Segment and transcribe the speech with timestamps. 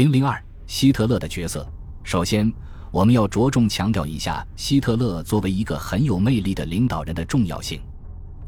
[0.00, 1.70] 零零二，希特勒的角色。
[2.04, 2.50] 首先，
[2.90, 7.78] 我们要着重强调一下希特勒作为一个很有魅力的领导人的重要性。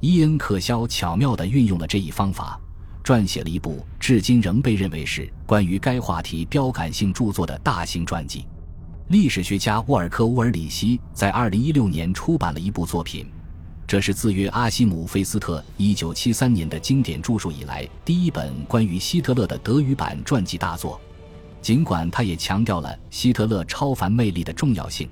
[0.00, 2.58] 伊恩·克肖巧妙地运用了这一方法，
[3.04, 8.46] 撰写了一部至今仍被认为是关于该话题标杆性著作的大型传记。
[9.08, 13.26] 历史学家沃尔克·乌尔里希在2016年出版了一部作品，
[13.86, 20.98] 这是自约阿西姆菲斯特1973年的经典著述以来第一本关于希特勒的德语版传记大作。
[21.62, 25.08] 尽管他也强调了希特勒超凡魅力的重要性，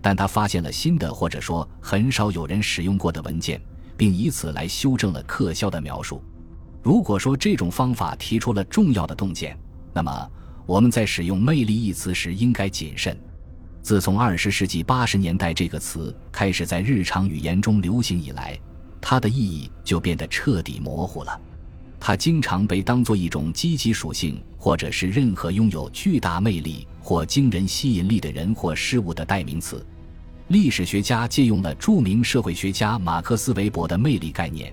[0.00, 3.60] 但他发现了新的或者说很少有人使用过的文件。
[3.96, 6.22] 并以此来修正了克肖的描述。
[6.82, 9.58] 如果说这种方法提出了重要的洞见，
[9.92, 10.30] 那么
[10.66, 13.18] 我们在使用“魅力”一词时应该谨慎。
[13.82, 18.58] 自从二十世纪八十年代这个词开始在日常语言中流行以来，
[19.00, 21.40] 它的意义就变得彻底模糊了。
[22.06, 29.84] 它经常被当作一种积极属性，或者是任何拥有巨大魅力或惊人吸引力的人或事物的代名词。
[30.46, 34.72] 历史学家借用了著名社会学家马克思韦伯的魅力概念，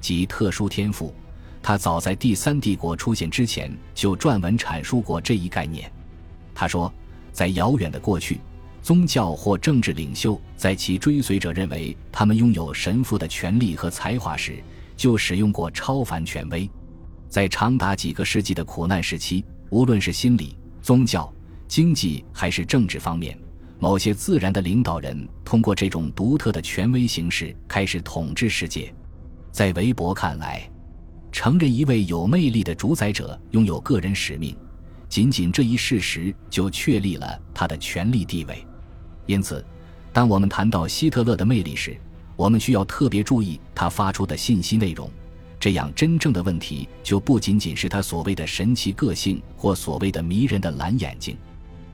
[0.00, 1.14] 即特殊天赋。
[1.62, 5.88] 他早在第三帝国出现之前就撰文阐述过这一概念。
[6.52, 6.92] 他说，
[7.30, 8.40] 在遥远的过去，
[8.82, 14.60] 宗教或政治领袖在其追随者认为他们拥有神父的权利和才华时，
[15.02, 16.70] 就使用过超凡权威。
[17.28, 21.28] 在长达几个世纪的苦难时期，无论是心理、宗教、
[21.66, 23.36] 经济还是政治方面。
[23.80, 28.94] 某些自然的领导人通过这种独特的权威形式开始统治世界。
[29.50, 30.70] 在韦伯看来，
[31.32, 34.56] 承认一位有魅力的主宰者拥有个人使命，
[35.08, 38.64] 仅仅这一事实就确立了他的权力地位。
[39.26, 39.66] 因此，
[40.12, 41.96] 当我们谈到希特勒的魅力时，
[42.36, 45.10] 我们需要特别注意他发出的信息内容。
[45.60, 51.36] 这样，真正的问题就不仅仅是他所谓的神奇个性或所谓的迷人的蓝眼睛。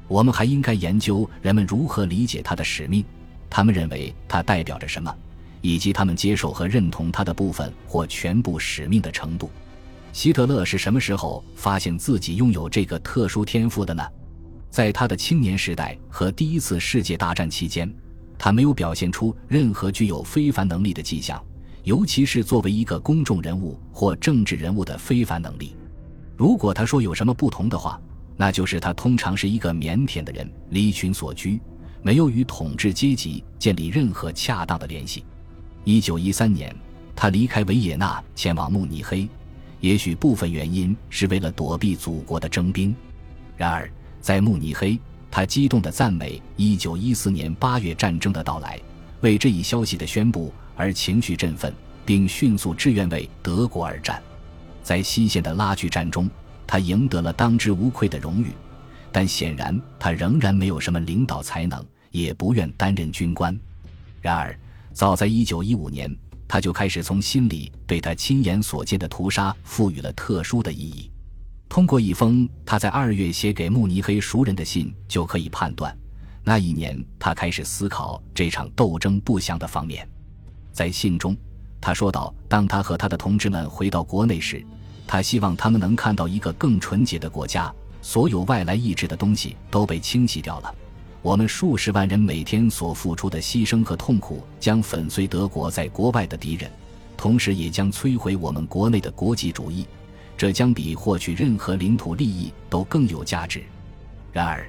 [0.07, 3.05] 我们还应该研究人们如何理解他的使命，
[3.51, 5.15] 他们认为他代表着什么，
[5.61, 9.51] 以及他们接受和认同他的部分或全部使命的程度。
[10.15, 14.03] 希特勒是什么时候发现自己拥有这个特殊天赋的呢？
[14.71, 17.93] 在他的青年时代和第一次世界大战期间，
[18.39, 21.43] 他没有表现出任何具有非凡能力的迹象，
[21.83, 25.75] 尤其是作为一个公众人物或政治人物的非凡能力。
[26.37, 28.01] 如果他说有什么不同的话，
[28.37, 31.61] 那就是他通常是一个腼腆的人，离群所居，
[32.01, 35.25] 没有与统治阶级建立任何恰当的联系。
[35.83, 36.73] 一九一三年，
[37.17, 39.29] 他离开维也纳前往慕尼黑，
[39.81, 42.95] 也许部分原因是为了躲避祖国的征兵。
[43.57, 44.97] 然而，在慕尼黑，
[45.31, 48.81] 他激动地赞美一九一四年八月战争的到来，
[49.21, 51.73] 为这一消息的宣布而情绪振奋，
[52.05, 54.23] 并迅速志愿为德国而战。
[54.83, 56.29] 在西线的拉锯战中。
[56.71, 58.53] 他赢得了当之无愧的荣誉，
[59.11, 63.59] 但显然他仍然没有什么领导才能，也不愿担任军官。
[64.21, 64.55] 然而，
[64.93, 66.15] 早在1915年，
[66.47, 71.11] 他就开始从心里对他亲眼所见的屠杀赋予了特殊的意义。
[71.69, 75.97] 通过一封他在二月写给慕尼黑熟人的信，就可以判断，
[76.43, 80.09] 那一年他开始思考这场斗争不祥的方面。
[80.73, 81.37] 在信中，
[81.81, 84.65] 他说道：“当他和他的同志们回到国内时。”
[85.11, 90.75] 他希望他们能看到一个更纯洁的国家，所有外来意志的东西都被清洗掉了。
[91.23, 96.71] 我们数十万人每天所付出的牺牲和痛苦将粉碎德国在国外的敌人，
[97.17, 99.87] 同时也将摧毁我们国内的国际主义。
[100.39, 103.61] 这将比获取任何领土利益都更有价值。
[104.33, 104.65] 然而，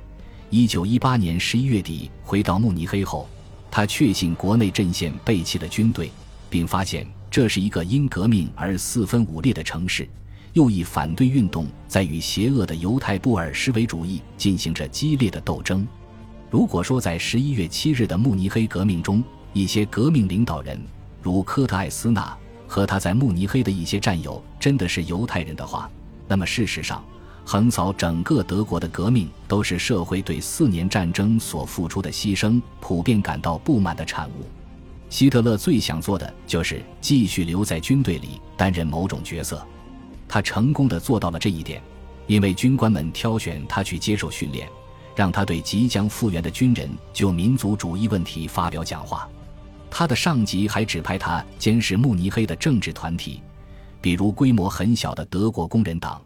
[0.50, 3.30] 一九一八年十一月底回到慕尼黑后，
[3.69, 6.12] 他确信国内阵线背弃了军队，
[6.50, 10.09] 并发现这是一个因革命而四分五裂的城市。
[10.53, 15.88] 右翼反对运动在与邪恶的犹太布尔什维主义进行着激烈的斗争。
[16.50, 20.81] 如果说在十一月七日的慕尼黑革命中，一些革命领导人
[21.22, 22.36] 如科特艾斯纳
[22.69, 25.90] 和他在慕尼黑的一些战友真的是犹太人的话，
[26.28, 27.03] 那么事实上，
[27.44, 34.45] 横扫整个德国的革命都是社会对四年战争所付出的牺牲普遍感到不满的产物。
[35.10, 39.65] 希特勒最想做的就是继续留在军队里担任某种角色。
[40.27, 41.81] 他成功的做到了这一点，
[42.27, 44.69] 因为军官们挑选他去接受训练，
[45.15, 49.27] 让他对即将复员的军人就民族主义问题发表讲话。
[49.91, 53.41] 他的上级还指派他监视慕尼黑的政治团体，
[54.01, 56.21] 比如规模很小的德国工人党，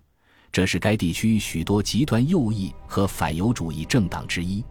[0.51, 4.63] 这是该地区许多极端右翼和反犹主义政党之一。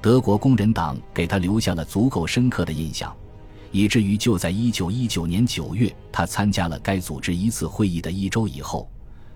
[0.00, 3.14] 德国工人党给他留下了足够深刻的印象。
[3.72, 8.90] 以至于就在一九一九年九月，他参加了该组织一次会议的一周以后，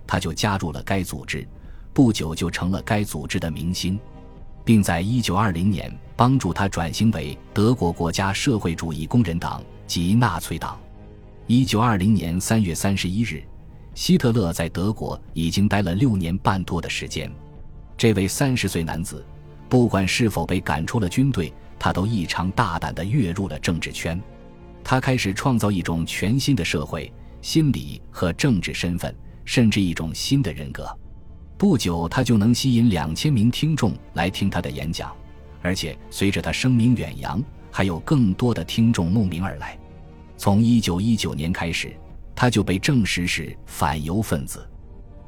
[0.09, 1.47] 他就加入了该组织，
[1.93, 3.97] 不久就成了该组织的明星，
[4.65, 10.79] 并在1920年帮助他转型为德国国家社会主义工人党及纳粹党。
[11.49, 13.45] 1920年3月31日，
[13.95, 17.31] 希特勒在德国已经待了六年半多的时间。
[17.97, 19.25] 这位三十岁男子，
[19.69, 24.21] 不管是否被赶出了军队，他都异常大胆地跃入了政治圈。
[24.83, 29.15] 他开始创造一种全新的社会、心理和政治身份，
[29.45, 30.87] 甚至一种新的人格。
[31.57, 35.15] 不久，他就能吸引两千名听众来听他的演讲，
[35.65, 39.79] 而且随着他声名远扬，还有更多的听众慕名而来。
[40.37, 41.97] 从一九一九年开始，
[42.37, 44.69] 他就被证实是反犹分子。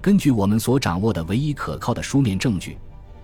[0.02, 2.76] 根据我们所掌握的唯一可靠的书面证据，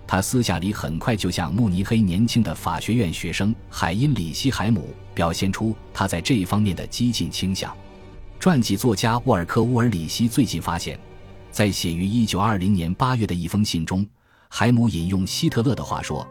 [0.07, 7.71] 他私下里很快就向慕尼黑年轻的法学院学生海因里希·海姆表现出他在这一方面的激进倾向。
[8.39, 10.99] 传记作家沃尔克·乌尔里希最近发现。
[11.51, 14.03] 在写于一九二零年八月的一封信中，
[14.49, 16.27] 海姆引用希特勒的话说：“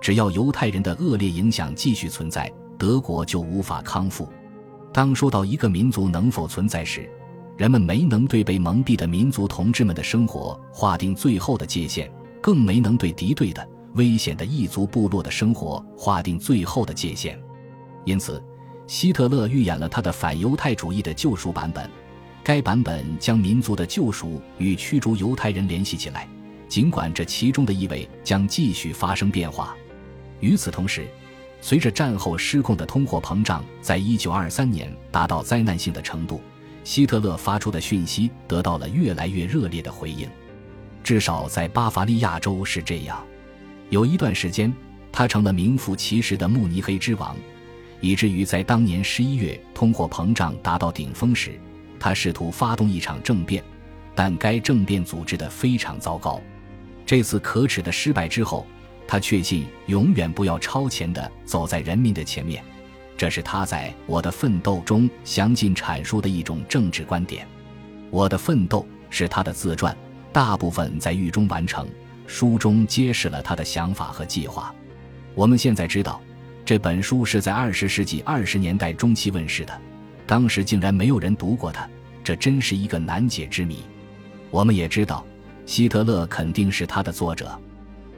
[0.00, 4.28] 只要犹太人的恶劣影响继续存在，德国就无法康复。”
[4.92, 7.10] 当说到一个民族能否存在时，
[7.56, 12.10] 人们没能对被蒙蔽的民族同志们的生活划定最后的界限，
[12.40, 17.38] 更没能对敌对的、危险的异族部落的生活划定最后的界限。
[18.04, 18.42] 因此，
[18.86, 21.90] 希特勒预演了他的反犹太主义的救赎版本。
[22.44, 26.28] 该版本将民族的救赎与驱逐犹太人联系起来，
[26.68, 29.76] 尽管这其中的意味将继续发生变化。
[30.40, 31.06] 与此同时，
[31.60, 36.40] 随着战后失控的通货膨胀在一九二三年达到灾难性的程度，
[36.84, 40.28] 希特勒发出的讯息得到了越来越热烈的回应。
[41.02, 43.24] 至少在巴伐利亚州是这样。
[43.90, 44.72] 有一段时间，
[45.12, 47.36] 他成了名副其实的慕尼黑之王，
[48.00, 51.58] 以至于在当年十一月通货膨胀达到顶峰时。
[51.98, 53.64] 他试图发动一场政变，
[54.14, 56.40] 但该政变组织得非常糟糕。
[57.06, 58.66] 这次可耻的失败之后，
[59.06, 62.62] 他确信永远不要超前地走在人民的前面。
[63.16, 67.46] 这是他在《我的奋斗》中详尽阐述的一种政治观点。
[68.10, 69.96] 《我的奋斗》是他的自传，
[70.32, 71.88] 大部分在狱中完成。
[72.26, 74.74] 书中揭示了他的想法和计划。
[75.34, 76.20] 我们现在知道，
[76.64, 79.80] 这本书是在二十世纪二十年代中期问世的。
[80.26, 81.88] 当时竟然没有人读过它，
[82.24, 83.78] 这真是一个难解之谜。
[84.50, 85.24] 我们也知道，
[85.64, 87.58] 希特勒肯定是他的作者。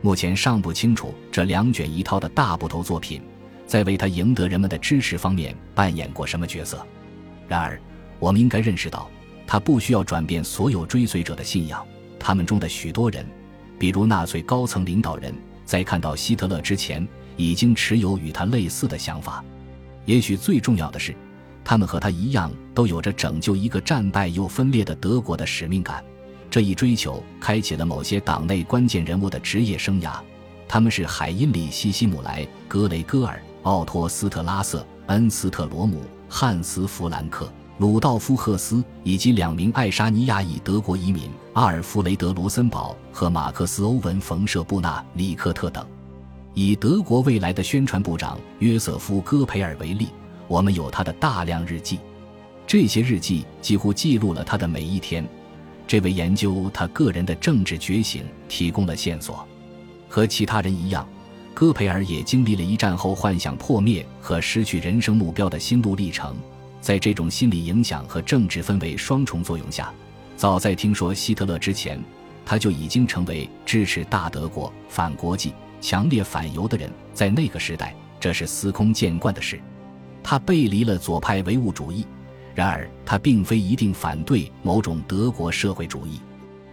[0.01, 3.21] 目前尚不清楚这两卷一套的大部头作品，
[3.67, 6.85] 在为他赢得人们的支持方面扮演过什么角色。
[7.49, 7.81] 然而，
[8.19, 9.11] 我们应该认识到，
[9.47, 11.85] 他不需要转变所有追随者的信仰。
[12.19, 13.27] 他们中的许多人，
[13.79, 15.35] 比如纳粹高层领导人，
[15.65, 17.07] 在看到希特勒之前，
[17.37, 19.45] 已经持有与他类似的想法。
[20.05, 21.15] 也许最重要的是。
[21.65, 26.03] 他们和他一样，都有着拯救一个战败又分裂的德国的使命感。
[26.51, 30.13] 这一追求开启了某些党内关键人物的职业生涯。
[30.67, 45.87] 他们是海因里希·希姆莱、格雷戈尔、奥托·斯特拉瑟、恩斯特·罗姆、汉斯·弗兰克、鲁道夫·赫斯以及两名爱沙尼亚裔德国移民阿尔弗雷德·罗森堡和马克思·欧文·冯舍布纳里克特等。
[46.55, 50.09] 以德国未来的宣传部长约瑟夫·戈培尔为例。
[50.49, 52.01] 我们有他的大量日记，
[52.67, 55.23] 这些日记几乎记录了他的每一天，
[55.89, 59.45] 这为研究他个人的政治觉醒提供了线索。
[60.09, 61.09] 和其他人一样，
[61.55, 66.37] 戈培尔也经历了一战后幻想破灭和失去人生目标的心路历程。
[66.81, 69.93] 在这种心理影响和政治氛围双重作用下，
[70.37, 71.99] 早在听说希特勒之前，
[72.47, 76.91] 他就已经成为支持大德国、反国际、强烈反犹的人。
[77.13, 79.59] 在那个时代，这是司空见惯的事。
[80.23, 82.07] 他背离了左派唯物主义，
[82.59, 86.19] 然而他并非一定反对某种德国社会主义。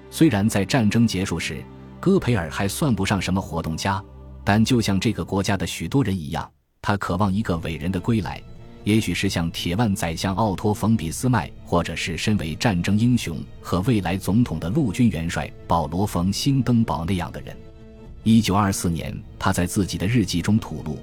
[0.10, 1.64] 虽然在战争结束时，
[2.00, 4.04] 戈培尔还算不上什么活动家，
[4.44, 6.52] 但就像这个国家的许多人一样，
[6.82, 8.42] 他渴望一个伟人的归来，
[8.84, 17.56] 也许是像铁腕宰相奥托·冯·俾斯麦，或者是身为战争英雄和未来总统的陆军元帅保罗·冯·辛登堡那样的人。
[18.24, 20.98] 一九二四年，他在自己的日记中吐露。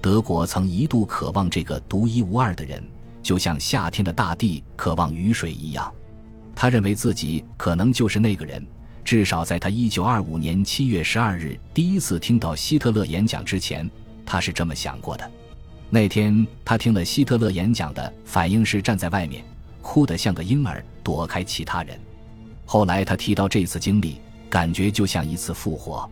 [0.00, 2.82] 德国曾一度渴望这个独一无二的人，
[3.22, 5.92] 就像夏天的大地渴望雨水一样。
[6.54, 8.66] 他认为自己可能就是那个人，
[9.04, 13.90] 至少在他1925年7月12日第一次听到希特勒演讲之前，
[14.26, 15.30] 他是这么想过的。
[15.88, 19.44] 那天他听了希特勒演讲的反应是站在外面，
[19.80, 21.98] 哭得像个婴儿，躲开其他人。
[22.64, 26.08] 后来他提到这次经历，感觉就像一次复活。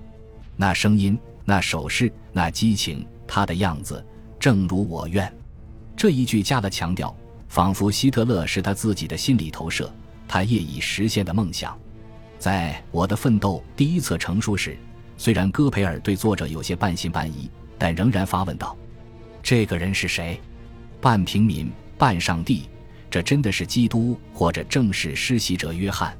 [0.56, 3.06] 那声音，那手势，那激情。
[3.26, 4.04] 他的样子
[4.40, 5.32] 正如我愿，
[6.00, 7.14] 这一句加了强调，
[7.50, 9.92] 仿佛希特勒是他自己的心理投射，
[10.26, 11.78] 他业已实现的梦想。
[12.38, 14.78] 在我的奋斗第一册成书时，
[15.18, 18.74] 虽然戈培尔对作者有些半信半疑，但仍然发问道
[19.44, 20.40] ：“这个人是谁？
[21.02, 22.62] 半平民，半上帝？
[23.10, 26.18] 这真的是基督，或者正是施洗者约翰？”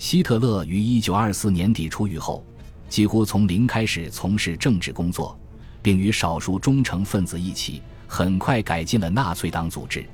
[0.00, 2.42] 希特勒于一九二四年底出狱后，
[2.88, 5.38] 几乎从零开始从事政治工作，
[5.82, 10.04] 并与少数忠诚分子一起，很快改进了纳粹党组织。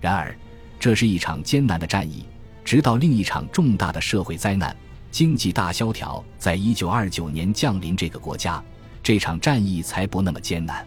[0.00, 0.32] 然而，
[0.78, 2.24] 这是一场艰难的战役。
[2.64, 4.74] 直到另一场重大的社会灾难——
[5.10, 8.62] 经济大萧条，在一九二九年降临这个国家，
[9.02, 10.86] 这场战役才不那么艰难。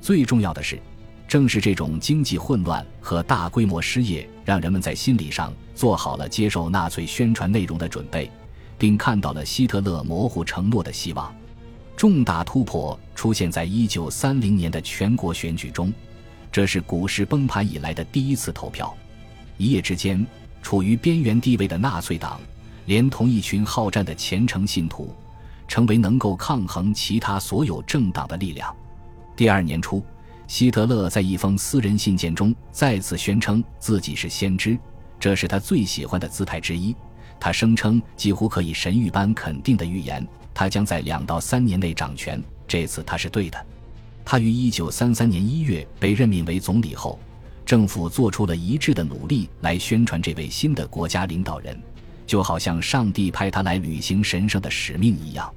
[0.00, 0.76] 最重要的是，
[1.28, 8.28] 正是这种经济混乱和大规模失业，让人们在心理上做好了接受纳粹宣传内容的准备，
[8.76, 11.32] 并看到了希特勒模糊承诺的希望。
[11.96, 15.92] 重大突破出现在一九三零年的全国选举中，
[16.52, 18.94] 这是股市崩盘以来的第一次投票。
[19.56, 20.26] 一夜之间。
[20.64, 22.40] 处于边缘地位的纳粹党，
[22.86, 25.14] 连同一群好战的虔诚信徒，
[25.68, 28.74] 成为能够抗衡其他所有政党的力量。
[29.36, 30.02] 第二年初，
[30.46, 34.78] 希特勒在一封私人信件中再次宣称自己是先知，
[35.20, 36.96] 这是他最喜欢的姿态之一。
[37.38, 42.42] 他声称几乎可以神谕般肯定的预言，他将在两到三年内掌权。
[42.66, 43.66] 这次他是对的。
[44.24, 47.18] 他于一九三三年一月被任命为总理后。
[47.66, 51.74] 政府做出了一致的努力来宣传这位新的国家领导人，
[52.26, 55.50] 就好像上帝派他来履行神圣的使命一样。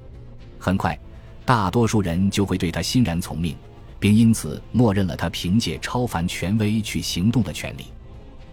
[0.58, 0.98] 很快，
[1.44, 3.54] 大多数人就会对他欣然从命，
[4.00, 7.84] 并因此默认了他凭借超凡权威去行动的权利。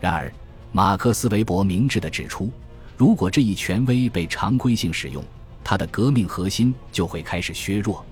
[0.01, 0.29] 然而，
[0.73, 2.51] 马克思韦伯明智地指出，
[2.97, 5.23] 如果这一权威被常规性使用，
[5.65, 8.05] 他的革命核心就会开始削弱。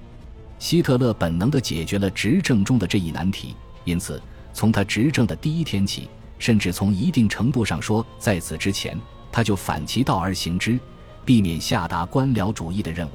[0.60, 3.56] 希特勒本能地解决了执政中的这一难题，
[3.86, 4.22] 因此。
[4.56, 6.08] 从他执政的第一天起，
[6.38, 8.96] 甚至从一定程度上说，在此之前，
[9.32, 10.80] 他就反其道而行之，
[11.26, 13.12] 避免下达官僚主义的任务。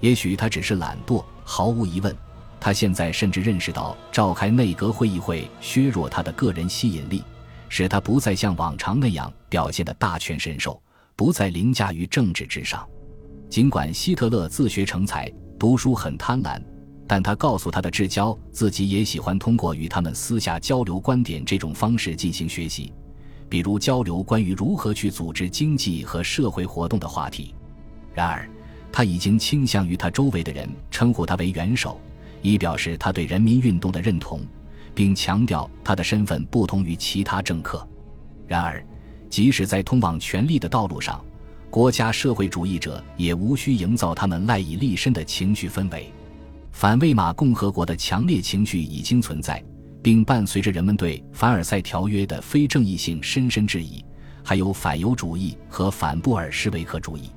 [0.00, 2.14] 也许他只是懒惰，毫无疑问，
[2.60, 7.24] 他现在甚至认识到，召开内阁会议会削弱他的个人吸引力，
[7.70, 10.78] 使他不再像往常那样表现的大权神手，
[11.16, 12.86] 不再凌驾于政治之上。
[13.48, 16.60] 尽管希特勒自学成才，读书很贪婪。
[17.06, 22.92] 但他告诉他的至交，自己也喜欢通过与他们私下交流观点这种方式进行学习，
[23.48, 27.54] 比如交流关于如何去组织经济和社会活动的话题。
[28.12, 28.46] 然而，
[28.92, 31.98] 他已经倾向于他周围的人称呼他为元首，
[32.42, 34.42] 以表示他对人民运动的认同，
[34.94, 37.88] 并强调他的身份不同于其他政客。
[38.46, 38.84] 然而，
[39.30, 41.24] 即使在通往权力的道路上，
[41.70, 46.10] 国家社会主义者也无需营造他们赖以立身的情绪氛围。
[46.72, 49.62] 反魏玛共和国的强烈情绪已经存在，
[50.02, 54.02] 并伴随着人们对凡尔赛条约的非正义性深深质疑，
[54.42, 57.30] 还有反犹主义和反布尔什维克主义。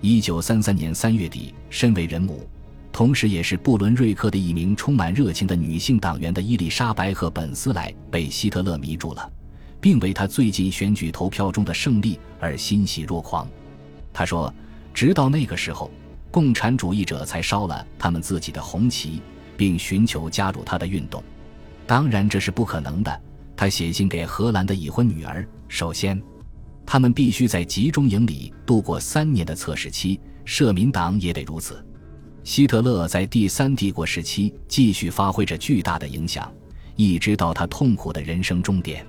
[0.00, 2.46] 一九三三年三月底，身为人母，
[2.92, 9.32] 同时也是布伦瑞克的一名充满热情的女性党员的伊丽莎白·赫本斯莱被希特勒迷住了，
[9.80, 13.48] 并为他最近选举投票中的胜利而欣喜若狂。
[14.14, 14.50] 他说
[14.94, 15.90] ：“直到那个时候。”
[16.30, 19.22] 共产主义者才烧了他们自己的红旗，
[19.56, 21.22] 并寻求加入他的运动。
[21.86, 23.20] 当然，这是不可能的。
[23.56, 26.20] 他写信给荷兰的已婚女儿：首先，
[26.84, 31.86] 他们必须在集中营里度过三年的测试期，社民党也得如此。
[32.42, 36.52] 希特勒在第三帝国时期继续发挥着巨大的影响，
[36.96, 39.06] 一直到他痛苦的人生终点。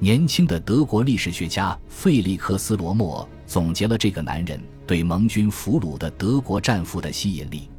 [0.00, 7.70] 年轻的德国历史学家费利克斯·罗默总结了这个男人对盟军俘虏的德国战俘的吸引力。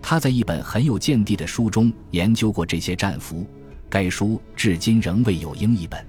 [0.00, 3.44] 他在一本很有见地的书中研究过这些战俘，
[3.90, 6.06] 该书至今仍未有英译本。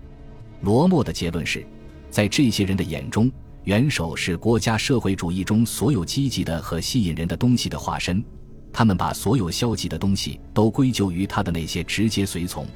[0.61, 1.65] 罗默的结论是，
[2.09, 3.29] 在这些人的眼中，
[3.63, 8.23] 元首是国家社会主义中所有积极的和吸引人的东西的化身。
[8.71, 12.67] 他们把所有消极的东西都归咎于他的那些直接随从，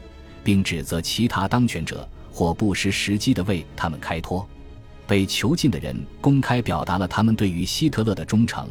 [0.43, 2.09] 并指责其他当权者。
[2.31, 4.47] 或不失时机地为他们开脱，
[5.05, 8.67] 被囚禁的人公开表达了他们对于希特勒的忠诚，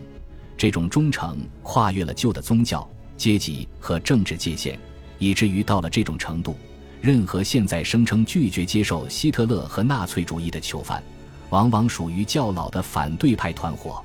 [0.56, 4.78] 这种忠诚跨越了旧的宗教、阶级和政治界限，
[5.18, 6.56] 以至于到了这种程度，
[7.00, 11.02] 任何现在声称拒绝接受希特勒和纳粹主义的囚犯，
[11.50, 14.02] 往往属于较老的反对派团伙。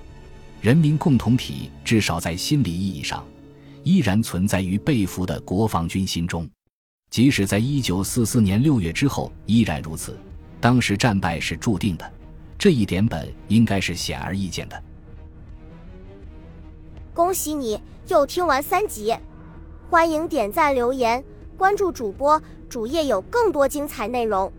[0.62, 3.26] 人民共同体至少在心理意义上，
[3.84, 6.50] 依然存在于被俘的国防军心中。
[7.16, 10.18] 即使在一九四四年六月之后依然如此，
[10.60, 12.12] 当时战败是注定的，
[12.58, 14.84] 这一点本应该是显而易见的。
[17.14, 17.80] 恭喜你
[18.10, 19.16] 又听完三集，
[19.90, 21.24] 欢迎点赞、留言、
[21.58, 24.52] 关注主播，主页有更多精彩内容。